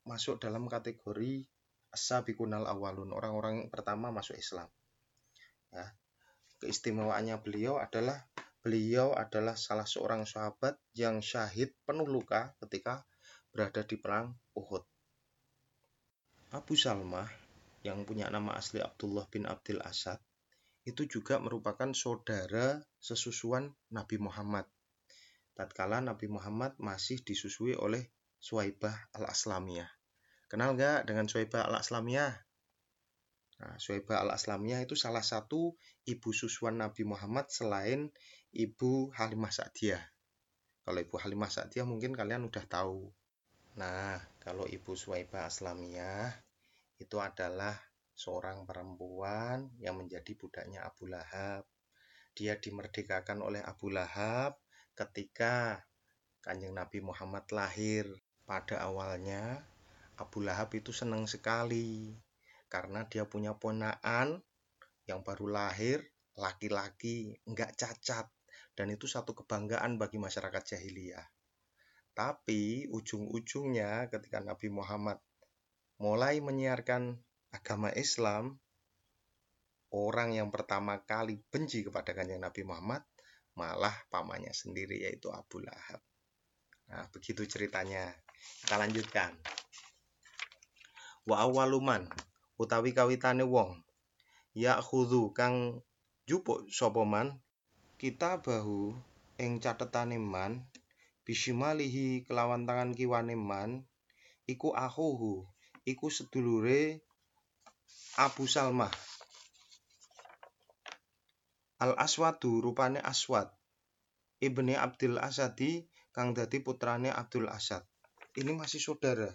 masuk 0.09 0.39
dalam 0.43 0.67
kategori 0.67 1.47
as-sabiqunal 1.93 2.65
awalun, 2.65 3.13
orang-orang 3.13 3.69
pertama 3.69 4.09
masuk 4.09 4.41
Islam. 4.41 4.67
Ya. 5.69 5.93
Keistimewaannya 6.65 7.37
beliau 7.43 7.77
adalah 7.77 8.25
beliau 8.62 9.12
adalah 9.19 9.59
salah 9.59 9.85
seorang 9.85 10.23
sahabat 10.23 10.78
yang 10.95 11.19
syahid 11.19 11.75
penuh 11.83 12.07
luka 12.07 12.54
ketika 12.62 13.02
berada 13.50 13.83
di 13.83 13.99
perang 13.99 14.33
Uhud. 14.54 14.87
Abu 16.54 16.78
Salmah 16.78 17.26
yang 17.83 18.07
punya 18.07 18.31
nama 18.31 18.54
asli 18.54 18.78
Abdullah 18.78 19.26
bin 19.26 19.50
Abdul 19.50 19.83
Asad 19.83 20.23
itu 20.83 21.07
juga 21.07 21.38
merupakan 21.38 21.90
saudara 21.95 22.78
sesusuan 22.99 23.71
Nabi 23.90 24.19
Muhammad. 24.19 24.66
Tatkala 25.52 26.02
Nabi 26.02 26.26
Muhammad 26.31 26.75
masih 26.78 27.23
disusui 27.23 27.76
oleh 27.76 28.11
Suwaibah 28.42 28.95
al-Aslamiyah. 29.14 29.87
Kenal 30.50 30.75
nggak 30.75 31.07
dengan 31.07 31.31
Suwaibah 31.31 31.71
al-Aslamiyah? 31.71 32.35
Nah, 33.62 33.78
Suwaibah 33.78 34.26
al-Aslamiyah 34.26 34.83
itu 34.83 34.99
salah 34.99 35.23
satu 35.23 35.78
ibu 36.02 36.31
susuan 36.35 36.83
Nabi 36.83 37.07
Muhammad 37.07 37.47
selain 37.47 38.11
Ibu 38.53 39.17
Halimah 39.17 39.49
Sa'diyah. 39.49 40.05
Kalau 40.85 41.01
Ibu 41.01 41.17
Halimah 41.17 41.49
Sa'diyah 41.49 41.89
mungkin 41.89 42.13
kalian 42.13 42.45
udah 42.45 42.61
tahu. 42.69 43.09
Nah, 43.81 44.21
kalau 44.45 44.69
Ibu 44.69 44.93
Suwaibah 44.93 45.49
Aslamiyah 45.49 46.29
itu 47.01 47.17
adalah 47.17 47.73
seorang 48.13 48.69
perempuan 48.69 49.73
yang 49.81 49.97
menjadi 49.97 50.37
budaknya 50.37 50.85
Abu 50.85 51.09
Lahab. 51.09 51.65
Dia 52.37 52.61
dimerdekakan 52.61 53.41
oleh 53.41 53.65
Abu 53.65 53.89
Lahab 53.89 54.61
ketika 54.93 55.89
Kanjeng 56.45 56.77
Nabi 56.77 57.01
Muhammad 57.01 57.49
lahir. 57.49 58.05
Pada 58.45 58.85
awalnya 58.85 59.65
Abu 60.21 60.45
Lahab 60.45 60.77
itu 60.77 60.93
senang 60.93 61.25
sekali 61.25 62.13
karena 62.69 63.09
dia 63.09 63.25
punya 63.25 63.57
ponaan 63.57 64.45
yang 65.09 65.25
baru 65.25 65.49
lahir 65.49 66.05
laki-laki 66.37 67.37
nggak 67.45 67.77
cacat 67.77 68.29
dan 68.73 68.88
itu 68.93 69.05
satu 69.05 69.37
kebanggaan 69.37 70.00
bagi 70.00 70.17
masyarakat 70.17 70.76
jahiliyah. 70.76 71.25
Tapi 72.12 72.88
ujung-ujungnya 72.93 74.12
ketika 74.12 74.45
Nabi 74.45 74.69
Muhammad 74.69 75.21
mulai 75.97 76.41
menyiarkan 76.45 77.17
agama 77.52 77.88
Islam, 77.93 78.61
orang 79.93 80.37
yang 80.37 80.49
pertama 80.49 81.00
kali 81.05 81.41
benci 81.49 81.85
kepada 81.85 82.12
kanjeng 82.17 82.41
Nabi 82.41 82.64
Muhammad 82.64 83.05
malah 83.52 83.93
pamannya 84.09 84.52
sendiri 84.52 85.05
yaitu 85.05 85.29
Abu 85.29 85.61
Lahab. 85.61 86.00
Nah, 86.88 87.09
begitu 87.12 87.45
ceritanya. 87.49 88.12
Kita 88.64 88.75
lanjutkan. 88.81 89.33
Wa 91.23 91.47
awaluman 91.47 92.11
utawi 92.59 92.95
kawitane 92.95 93.43
wong 93.47 93.83
ya 94.55 94.79
khudhu 94.79 95.35
kang 95.35 95.83
jupuk 96.26 96.67
sapa 96.71 97.02
man 97.02 97.42
kita 98.03 98.43
bahu 98.43 98.99
ing 99.38 99.62
catetane 99.62 100.19
man 100.19 100.67
bisimalihi 101.23 102.27
kelawan 102.27 102.67
tangan 102.67 102.91
kiwane 102.99 103.38
man 103.38 103.87
iku 104.51 104.75
akhuhu 104.75 105.47
iku 105.87 106.11
sedulure 106.11 107.07
Abu 108.19 108.51
Salmah 108.51 108.91
Al 111.79 111.95
Aswadu 111.95 112.59
rupane 112.59 112.99
Aswad 112.99 113.55
Ibni 114.43 114.75
Abdul 114.75 115.23
Asadi 115.23 115.87
kang 116.11 116.35
dadi 116.35 116.59
putrane 116.59 117.07
Abdul 117.07 117.47
Asad 117.47 117.87
ini 118.35 118.51
masih 118.51 118.83
saudara. 118.83 119.31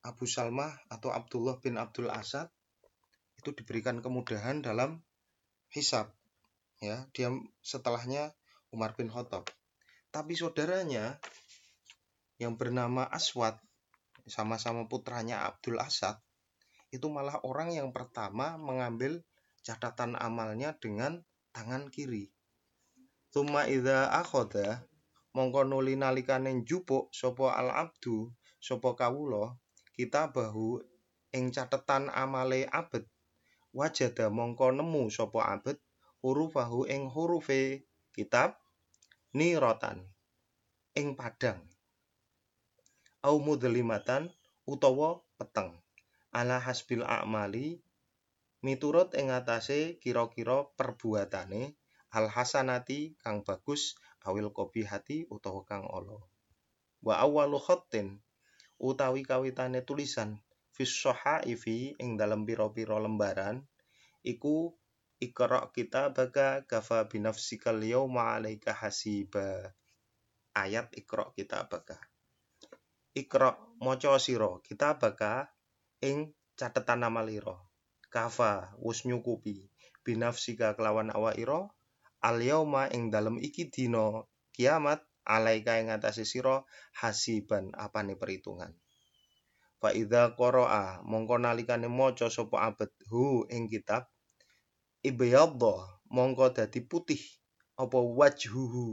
Abu 0.00 0.24
Salmah 0.24 0.72
atau 0.88 1.12
Abdullah 1.12 1.60
bin 1.60 1.76
Abdul 1.76 2.08
Asad 2.08 2.48
itu 3.36 3.52
diberikan 3.52 4.00
kemudahan 4.00 4.64
dalam 4.64 5.04
hisab. 5.68 6.15
Ya, 6.80 7.08
dia 7.16 7.32
setelahnya 7.64 8.36
Umar 8.68 8.92
bin 8.96 9.08
Khattab. 9.08 9.48
Tapi 10.12 10.36
saudaranya 10.36 11.16
yang 12.36 12.56
bernama 12.60 13.08
Aswad 13.08 13.56
sama-sama 14.28 14.84
putranya 14.90 15.48
Abdul 15.48 15.80
Asad 15.80 16.20
itu 16.92 17.06
malah 17.08 17.40
orang 17.42 17.72
yang 17.74 17.90
pertama 17.90 18.60
mengambil 18.60 19.22
catatan 19.64 20.14
amalnya 20.18 20.76
dengan 20.78 21.22
tangan 21.50 21.88
kiri. 21.90 22.30
Tuma 23.32 23.66
idza 23.66 24.12
akhoda 24.12 24.86
mongko 25.36 25.68
nuli 25.68 26.00
nalikane 26.00 26.52
njupuk 26.64 27.12
sapa 27.12 27.52
al 27.52 27.68
abdu 27.68 28.32
sapa 28.56 28.96
kawula 28.96 29.52
kita 29.92 30.32
bahu 30.32 30.80
ing 31.36 31.52
catetan 31.52 32.08
amale 32.08 32.64
abet 32.72 33.04
wajada 33.76 34.32
mongko 34.32 34.72
nemu 34.72 35.12
sapa 35.12 35.52
abet 35.52 35.76
hurufahu 36.26 36.90
ing 36.90 37.06
hurufe 37.06 37.86
kitab 38.10 38.58
nirotan 39.30 40.02
ing 40.98 41.14
padang 41.14 41.62
au 43.22 43.38
mudlimatan 43.38 44.34
utawa 44.66 45.22
peteng 45.38 45.70
ala 46.34 46.58
hasbil 46.58 47.06
a'mali 47.06 47.78
miturut 48.66 49.14
ing 49.14 49.30
atase 49.30 50.02
kira-kira 50.02 50.66
perbuatane 50.74 51.78
al 52.10 52.26
hasanati 52.26 53.14
kang 53.22 53.46
bagus 53.46 53.94
awil 54.26 54.50
kopi 54.50 54.82
hati 54.82 55.30
utawa 55.30 55.62
kang 55.62 55.86
olo. 55.86 56.26
Wa 57.06 57.22
awalu 57.22 57.62
khattin 57.62 58.18
utawi 58.82 59.22
kawitane 59.22 59.86
tulisan 59.86 60.42
fis 60.74 61.06
ifi 61.46 61.94
ing 62.02 62.18
dalam 62.18 62.42
piro-piro 62.42 62.98
lembaran 62.98 63.62
iku 64.26 64.74
ikra 65.20 65.72
kita 65.72 66.12
baga 66.12 66.64
kafa 66.68 67.08
binafsikal 67.08 67.80
yauma 67.80 68.36
alaika 68.36 68.72
hasiba. 68.72 69.74
Ayat 70.56 70.88
ikra 70.96 71.32
kita 71.36 71.68
baga 71.68 72.00
ikra 73.16 73.56
maca 73.80 74.20
sira 74.20 74.60
kita 74.60 75.00
baga 75.00 75.48
ing 76.04 76.36
catetan 76.52 77.00
nama 77.00 77.24
lira 77.24 77.56
kafa 78.12 78.76
wus 78.76 79.08
nyukupi 79.08 79.72
binafsika 80.04 80.76
kelawan 80.76 81.08
awa 81.08 81.32
ira. 81.32 81.64
Al 82.20 82.40
yauma 82.44 82.88
ing 82.92 83.08
dalem 83.08 83.40
iki 83.40 83.72
dina 83.72 84.24
kiamat 84.52 85.00
alaika 85.24 85.80
ing 85.80 85.88
atase 85.88 86.28
sira 86.28 86.64
hasiban 86.96 87.72
apane 87.72 88.16
perhitungan. 88.20 88.72
Fa 89.80 89.92
idza 89.92 90.32
qara'a 90.32 91.04
mongko 91.04 91.36
nalikane 91.40 91.88
maca 91.92 92.32
sapa 92.32 92.68
abet 92.68 92.92
hu 93.12 93.44
ing 93.52 93.68
kitab 93.68 94.08
ibyadha 95.08 95.74
mongko 96.14 96.46
dadi 96.56 96.80
putih 96.90 97.22
apa 97.82 97.98
wajhuhu 98.18 98.84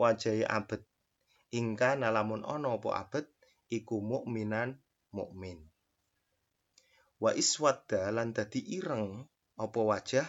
wajahe 0.00 0.44
abet. 0.58 0.82
Ingka 1.58 1.98
nalamun 2.00 2.42
ana 2.54 2.68
apa 2.76 2.90
abet 3.02 3.26
iku 3.76 3.98
mukminan 4.10 4.78
mukmin. 5.16 5.58
Wa 7.22 7.30
iswadda 7.32 8.12
lan 8.12 8.36
dadi 8.36 8.60
ireng 8.76 9.24
apa 9.56 9.80
wajah 9.90 10.28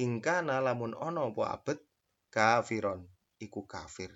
ingka 0.00 0.40
nalamun 0.40 0.96
ana 0.96 1.28
apa 1.28 1.42
abet 1.56 1.78
kafiron 2.34 3.04
iku 3.44 3.68
kafir. 3.68 4.10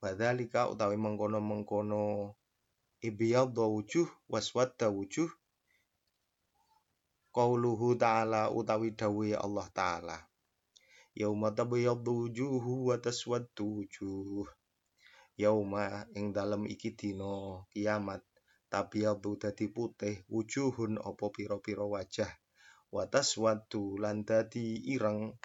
Wadhalika 0.00 0.68
utawi 0.70 0.96
mengkono-mengkono 1.00 2.36
ibiyadda 3.02 3.64
wujuh 3.64 4.08
waswadda 4.32 4.86
wujuh 4.92 5.28
qauluhu 7.36 8.00
ta'ala 8.00 8.48
utawi 8.58 8.96
dawuhe 8.96 9.36
Allah 9.36 9.68
ta'ala 9.78 10.16
yauma 11.20 11.52
tabyaddu 11.52 12.12
wujuhu 12.20 12.72
wa 12.88 12.96
taswaddu 13.04 13.64
wujuh 13.76 14.48
yauma 15.42 16.08
ing 16.16 16.32
dalem 16.36 16.64
iki 16.64 16.96
dina 16.96 17.60
kiamat 17.68 18.24
tabyaddu 18.72 19.30
dadi 19.36 19.66
putih 19.68 20.16
wujuhun 20.32 20.96
apa 21.08 21.24
pira-pira 21.28 21.84
wajah 21.84 22.32
wa 22.94 23.04
taswaddu 23.04 24.00
lan 24.00 24.24
dadi 24.24 24.80
ireng 24.94 25.36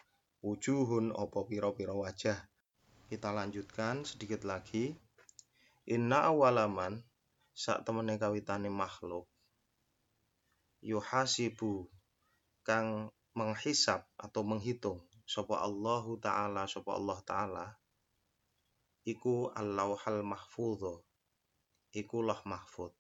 wujuhun 0.42 1.14
opo 1.14 1.46
piro-piro 1.46 2.02
wajah. 2.02 2.38
Kita 3.06 3.30
lanjutkan 3.30 4.02
sedikit 4.02 4.42
lagi. 4.42 4.98
Inna 5.86 6.34
awalaman 6.34 7.02
sak 7.54 7.86
temene 7.86 8.18
kawitane 8.18 8.70
makhluk 8.70 9.31
yuhasibu 10.82 11.88
kang 12.66 13.10
menghisap 13.38 14.06
atau 14.18 14.42
menghitung 14.44 15.00
sapa 15.24 15.62
Allahu 15.64 16.20
taala 16.20 16.68
sapa 16.68 16.98
Allah 16.98 17.20
taala 17.24 17.66
iku 19.08 19.50
al-lauhal 19.56 20.22
mahfudho 20.22 21.02
iku 21.92 22.24
loh 22.24 22.40
mahfud. 22.48 22.92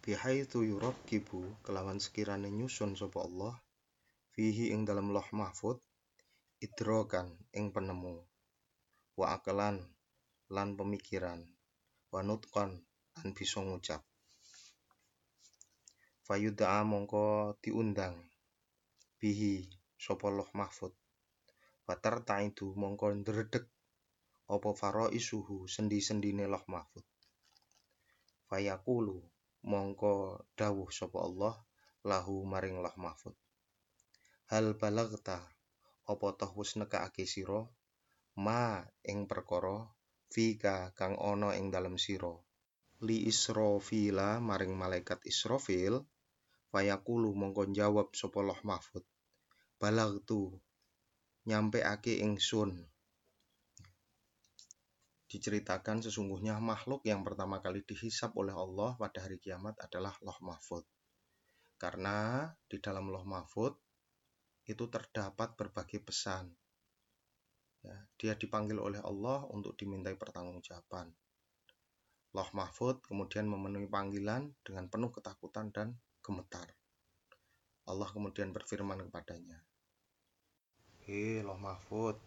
Bihaitsu 0.00 0.64
yurakibu 0.64 1.44
kelawan 1.60 2.00
sekirane 2.00 2.48
nyusun 2.48 2.96
sapa 2.96 3.20
Allah 3.20 3.54
fihi 4.32 4.72
ing 4.72 4.88
dalam 4.88 5.12
loh 5.12 5.26
mahfud 5.34 5.76
idrokan 6.64 7.28
ing 7.52 7.68
penemu 7.74 8.16
wa 9.18 9.26
akalan 9.36 9.82
lan 10.48 10.78
pemikiran 10.78 11.44
wa 12.08 12.24
nutqan 12.24 12.80
bisa 13.36 13.60
ngucap 13.60 14.00
fayud'a 16.28 16.84
mongko 16.84 17.56
diundang. 17.64 18.20
Bihi 19.16 19.64
sapa 19.96 20.28
loh 20.28 20.52
mahfud? 20.52 20.92
Watar 21.88 22.20
taidu 22.28 22.76
mongko 22.76 23.16
ndredeg. 23.16 23.64
Apa 24.52 24.76
faro 24.76 25.08
isuhu 25.08 25.64
sendi-sendine 25.64 26.44
loh 26.44 26.60
mahfud? 26.68 27.00
Fayaqulu 28.44 29.24
mongko 29.64 30.44
dawuh 30.52 30.92
sapa 30.92 31.18
Allah 31.24 31.56
lahu 32.04 32.44
maring 32.44 32.84
loh 32.84 32.92
mahfud. 33.00 33.32
Hal 34.52 34.76
balagta 34.76 35.40
apa 36.12 36.28
toh 36.36 36.52
wis 36.60 36.76
nekake 36.76 37.24
sira? 37.24 37.64
Ma 38.36 38.84
ing 39.00 39.24
perkara 39.24 39.80
fika 40.28 40.92
kang 40.92 41.16
ana 41.16 41.56
ing 41.56 41.72
dalem 41.72 41.96
sira. 41.96 42.36
Li 43.00 43.24
Israfila 43.24 44.44
maring 44.44 44.76
malaikat 44.76 45.24
Israfil 45.24 46.04
fayaqulu 46.70 47.32
mongko 47.32 47.70
jawab 47.72 48.12
sapa 48.12 48.40
loh 48.44 48.60
mahfud 48.64 49.04
balagtu 49.80 50.56
nyampe 51.48 51.80
ake 51.80 52.20
ingsun 52.20 52.88
diceritakan 55.28 56.00
sesungguhnya 56.00 56.56
makhluk 56.56 57.04
yang 57.04 57.20
pertama 57.20 57.60
kali 57.60 57.84
dihisap 57.84 58.32
oleh 58.40 58.56
Allah 58.56 58.96
pada 58.96 59.20
hari 59.20 59.36
kiamat 59.36 59.76
adalah 59.76 60.16
loh 60.24 60.40
mahfud. 60.40 60.88
Karena 61.76 62.48
di 62.64 62.80
dalam 62.80 63.12
loh 63.12 63.22
mahfud 63.28 63.76
itu 64.64 64.84
terdapat 64.88 65.52
berbagai 65.54 66.00
pesan. 66.00 66.48
Ya, 67.84 67.96
dia 68.18 68.34
dipanggil 68.34 68.80
oleh 68.80 68.98
Allah 69.04 69.44
untuk 69.52 69.76
dimintai 69.76 70.16
pertanggungjawaban. 70.16 71.12
Loh 72.32 72.50
mahfud 72.56 73.04
kemudian 73.04 73.46
memenuhi 73.46 73.86
panggilan 73.86 74.48
dengan 74.64 74.88
penuh 74.88 75.12
ketakutan 75.12 75.70
dan 75.70 75.92
gemetar. 76.28 76.68
Allah 77.88 78.08
kemudian 78.12 78.52
berfirman 78.52 79.00
kepadanya, 79.08 79.64
Hei 81.08 81.40
loh 81.40 81.56
mahfud, 81.56 82.20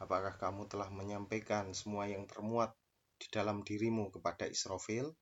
Apakah 0.00 0.32
kamu 0.40 0.64
telah 0.64 0.88
menyampaikan 0.88 1.76
semua 1.76 2.08
yang 2.08 2.24
termuat 2.24 2.72
di 3.20 3.28
dalam 3.28 3.60
dirimu 3.60 4.08
kepada 4.08 4.48
Israfil? 4.48 5.12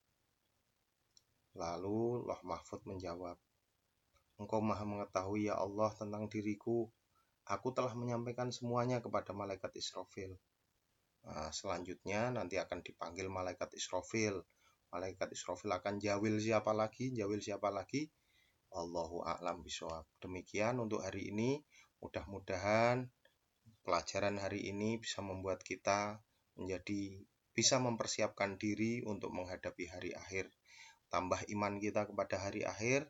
Lalu 1.58 2.22
Loh 2.22 2.38
Mahfud 2.46 2.86
menjawab, 2.86 3.34
Engkau 4.38 4.62
maha 4.62 4.86
mengetahui 4.86 5.50
ya 5.50 5.58
Allah 5.58 5.90
tentang 5.98 6.30
diriku. 6.30 6.86
Aku 7.50 7.74
telah 7.74 7.90
menyampaikan 7.98 8.54
semuanya 8.54 9.02
kepada 9.02 9.34
malaikat 9.34 9.74
Israfil. 9.74 10.38
Nah, 11.26 11.50
selanjutnya 11.50 12.30
nanti 12.30 12.54
akan 12.54 12.78
dipanggil 12.78 13.26
malaikat 13.26 13.74
Israfil. 13.74 14.46
Malaikat 14.94 15.34
Israfil 15.34 15.74
akan 15.74 15.98
jawil 15.98 16.38
siapa 16.38 16.70
lagi? 16.70 17.10
Jawil 17.10 17.42
siapa 17.42 17.74
lagi? 17.74 18.06
Allahu 18.74 19.24
a'lam 19.24 19.64
bisawab. 19.64 20.04
Demikian 20.20 20.76
untuk 20.82 21.00
hari 21.00 21.32
ini. 21.32 21.64
Mudah-mudahan 22.04 23.08
pelajaran 23.82 24.36
hari 24.36 24.68
ini 24.68 25.00
bisa 25.00 25.24
membuat 25.24 25.64
kita 25.64 26.20
menjadi 26.60 27.24
bisa 27.56 27.80
mempersiapkan 27.80 28.60
diri 28.60 29.00
untuk 29.02 29.32
menghadapi 29.32 29.88
hari 29.88 30.10
akhir. 30.12 30.52
Tambah 31.08 31.48
iman 31.48 31.80
kita 31.80 32.04
kepada 32.04 32.36
hari 32.38 32.62
akhir. 32.68 33.08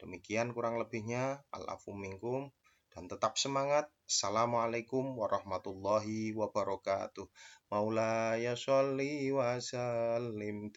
Demikian 0.00 0.56
kurang 0.56 0.80
lebihnya. 0.80 1.44
Al-afu 1.52 1.92
minkum 1.92 2.50
dan 2.94 3.10
tetap 3.10 3.36
semangat. 3.36 3.90
Assalamualaikum 4.06 5.18
warahmatullahi 5.18 6.32
wabarakatuh. 6.32 7.26
Maulaya 7.68 8.54
sholli 8.54 9.28
wa 9.34 9.58
sallim 9.58 10.72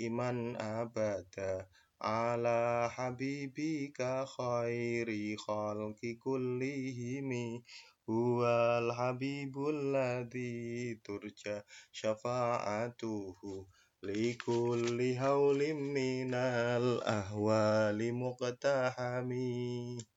iman 0.00 0.36
abada 0.56 1.68
على 2.02 2.88
حبيبك 2.92 4.24
خير 4.38 5.36
خلق 5.36 6.00
كلهم 6.18 7.62
هو 8.10 8.46
الحبيب 8.82 9.54
الذي 9.68 10.94
ترجى 11.04 11.60
شفاعته 11.92 13.36
لكل 14.02 15.14
هول 15.18 15.74
من 15.74 16.34
الأهوال 16.34 18.14
مقتحم. 18.14 19.30